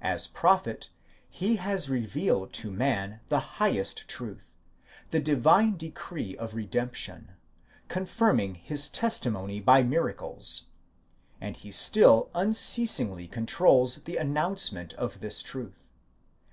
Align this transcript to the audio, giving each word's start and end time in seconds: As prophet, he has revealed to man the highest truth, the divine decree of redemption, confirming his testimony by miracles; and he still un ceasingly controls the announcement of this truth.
As 0.00 0.28
prophet, 0.28 0.90
he 1.28 1.56
has 1.56 1.88
revealed 1.90 2.52
to 2.52 2.70
man 2.70 3.18
the 3.26 3.40
highest 3.58 4.06
truth, 4.06 4.56
the 5.10 5.18
divine 5.18 5.76
decree 5.76 6.36
of 6.36 6.54
redemption, 6.54 7.32
confirming 7.88 8.54
his 8.54 8.88
testimony 8.88 9.58
by 9.58 9.82
miracles; 9.82 10.66
and 11.40 11.56
he 11.56 11.72
still 11.72 12.30
un 12.32 12.52
ceasingly 12.52 13.28
controls 13.28 13.96
the 14.04 14.18
announcement 14.18 14.94
of 14.94 15.18
this 15.18 15.42
truth. 15.42 15.90